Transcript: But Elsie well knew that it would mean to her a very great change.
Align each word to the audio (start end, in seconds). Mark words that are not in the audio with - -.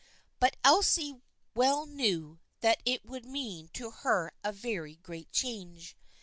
But 0.39 0.57
Elsie 0.63 1.21
well 1.53 1.85
knew 1.85 2.39
that 2.61 2.81
it 2.85 3.05
would 3.05 3.23
mean 3.23 3.67
to 3.73 3.91
her 3.91 4.33
a 4.43 4.51
very 4.51 4.95
great 4.95 5.31
change. 5.31 5.95